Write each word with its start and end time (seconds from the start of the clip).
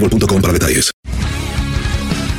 boostmobile.com 0.00 0.40
para 0.40 0.52
detalles. 0.52 0.92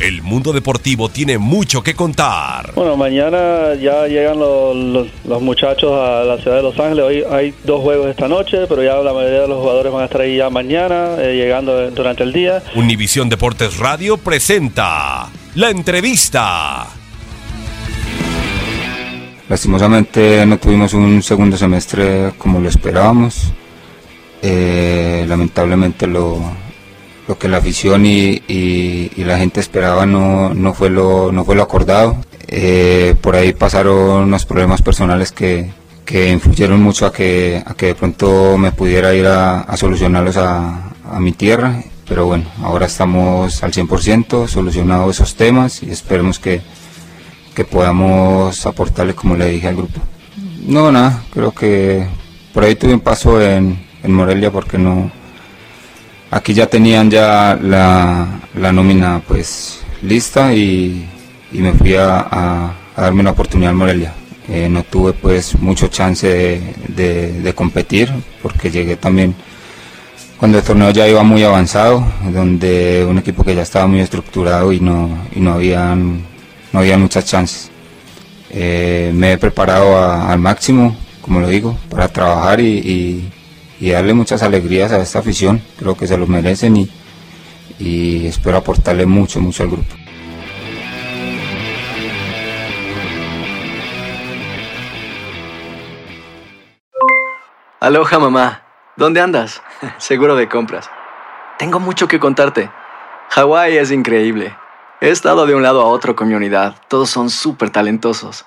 El 0.00 0.22
mundo 0.22 0.52
deportivo 0.52 1.08
tiene 1.08 1.38
mucho 1.38 1.82
que 1.82 1.94
contar. 1.94 2.72
Bueno, 2.76 2.96
mañana 2.96 3.74
ya 3.74 4.06
llegan 4.06 4.38
los, 4.38 4.76
los- 4.76 5.08
los 5.24 5.42
muchachos 5.42 5.90
a 5.92 6.22
la 6.22 6.38
ciudad 6.38 6.58
de 6.58 6.62
Los 6.62 6.78
Ángeles. 6.78 7.04
Hoy 7.04 7.24
hay 7.28 7.52
dos 7.64 7.82
juegos 7.82 8.08
esta 8.08 8.28
noche, 8.28 8.58
pero 8.68 8.80
ya 8.84 8.94
la 8.98 9.12
mayoría 9.12 9.40
de 9.40 9.48
los 9.48 9.58
jugadores 9.60 9.92
van 9.92 10.02
a 10.02 10.04
estar 10.04 10.20
ahí 10.20 10.36
ya 10.36 10.50
mañana, 10.50 11.16
eh, 11.18 11.34
llegando 11.34 11.90
durante 11.90 12.22
el 12.22 12.32
día. 12.32 12.62
Univisión 12.76 13.28
Deportes 13.28 13.78
Radio 13.78 14.16
presenta 14.18 15.30
la 15.56 15.70
entrevista. 15.70 16.86
Lastimosamente 19.48 20.46
no 20.46 20.58
tuvimos 20.58 20.92
un 20.94 21.22
segundo 21.24 21.56
semestre 21.56 22.34
como 22.38 22.60
lo 22.60 22.68
esperábamos. 22.68 23.50
Eh, 24.42 25.24
lamentablemente 25.26 26.06
lo, 26.06 26.40
lo 27.28 27.38
que 27.38 27.48
la 27.48 27.58
afición 27.58 28.06
y, 28.06 28.42
y- 28.48 29.12
y 29.16 29.24
la 29.24 29.38
gente 29.38 29.60
esperaba 29.60 30.06
no, 30.06 30.52
no, 30.54 30.74
fue, 30.74 30.90
lo, 30.90 31.30
no 31.30 31.44
fue 31.44 31.54
lo 31.54 31.62
acordado. 31.62 32.16
Eh, 32.48 33.14
por 33.20 33.36
ahí 33.36 33.52
pasaron 33.52 34.22
unos 34.24 34.46
problemas 34.46 34.80
personales 34.82 35.30
que, 35.30 35.70
que 36.06 36.30
influyeron 36.32 36.82
mucho 36.82 37.04
a 37.06 37.12
que, 37.12 37.62
a 37.66 37.74
que 37.74 37.86
de 37.86 37.94
pronto 37.94 38.56
me 38.56 38.72
pudiera 38.72 39.14
ir 39.14 39.26
a, 39.26 39.60
a 39.60 39.76
solucionarlos 39.76 40.38
a, 40.38 40.92
a 41.12 41.20
mi 41.20 41.32
tierra. 41.32 41.82
Pero 42.08 42.24
bueno, 42.24 42.44
ahora 42.62 42.86
estamos 42.86 43.62
al 43.62 43.72
100% 43.72 44.48
solucionados 44.48 45.16
esos 45.16 45.34
temas 45.34 45.82
y 45.82 45.90
esperemos 45.90 46.38
que, 46.38 46.62
que 47.54 47.64
podamos 47.66 48.64
aportarle 48.64 49.14
como 49.14 49.36
le 49.36 49.50
dije 49.50 49.68
al 49.68 49.76
grupo. 49.76 50.00
No, 50.66 50.90
nada, 50.90 51.22
creo 51.30 51.52
que 51.52 52.06
por 52.54 52.64
ahí 52.64 52.74
tuve 52.76 52.94
un 52.94 53.00
paso 53.00 53.38
en, 53.42 53.78
en 54.02 54.12
Morelia 54.14 54.50
porque 54.50 54.78
no... 54.78 55.12
Aquí 56.30 56.52
ya 56.52 56.66
tenían 56.66 57.10
ya 57.10 57.58
la, 57.60 58.40
la 58.54 58.72
nómina 58.72 59.22
pues 59.26 59.80
lista 60.02 60.52
y, 60.52 61.08
y 61.52 61.58
me 61.58 61.72
fui 61.72 61.94
a, 61.94 62.20
a- 62.30 62.74
darme 62.96 63.20
una 63.20 63.30
oportunidad 63.30 63.70
en 63.70 63.76
Morelia. 63.76 64.12
Eh, 64.48 64.68
no 64.68 64.82
tuve 64.82 65.12
pues 65.12 65.58
mucho 65.58 65.88
chance 65.88 66.26
de, 66.88 67.40
de- 67.42 67.52
competir 67.54 68.10
porque 68.42 68.70
llegué 68.70 68.96
también 68.96 69.34
cuando 70.38 70.58
el 70.58 70.64
torneo 70.64 70.90
ya 70.90 71.06
iba 71.08 71.22
muy 71.22 71.42
avanzado, 71.44 72.04
donde 72.32 73.04
un 73.08 73.18
equipo 73.18 73.42
que 73.44 73.54
ya 73.54 73.62
estaba 73.62 73.86
muy 73.86 74.00
estructurado 74.00 74.72
y 74.72 74.80
no, 74.80 75.18
y 75.34 75.40
no 75.40 75.54
habían 75.54 76.22
no 76.72 76.80
había 76.80 76.98
muchas 76.98 77.24
chances. 77.24 77.70
Eh, 78.50 79.10
me 79.14 79.32
he 79.32 79.38
preparado 79.38 79.98
al 80.28 80.38
máximo, 80.38 80.96
como 81.22 81.40
lo 81.40 81.48
digo, 81.48 81.76
para 81.90 82.08
trabajar 82.08 82.60
y- 82.60 83.32
y 83.80 83.90
darle 83.90 84.14
muchas 84.14 84.42
alegrías 84.42 84.92
a 84.92 85.00
esta 85.00 85.20
afición. 85.20 85.62
Creo 85.78 85.96
que 85.96 86.06
se 86.06 86.16
lo 86.16 86.26
merecen 86.26 86.76
y, 86.76 86.90
y 87.78 88.26
espero 88.26 88.58
aportarle 88.58 89.06
mucho, 89.06 89.40
mucho 89.40 89.62
al 89.62 89.70
grupo. 89.70 89.94
Aloha 97.80 98.18
mamá. 98.18 98.62
¿Dónde 98.96 99.20
andas? 99.20 99.62
Seguro 99.98 100.34
de 100.34 100.48
compras. 100.48 100.90
Tengo 101.58 101.78
mucho 101.78 102.08
que 102.08 102.18
contarte. 102.18 102.70
Hawái 103.30 103.76
es 103.76 103.92
increíble. 103.92 104.56
He 105.00 105.10
estado 105.10 105.46
de 105.46 105.54
un 105.54 105.62
lado 105.62 105.82
a 105.82 105.86
otro 105.86 106.16
con 106.16 106.26
mi 106.26 106.34
unidad. 106.34 106.74
Todos 106.88 107.08
son 107.10 107.30
súper 107.30 107.70
talentosos. 107.70 108.46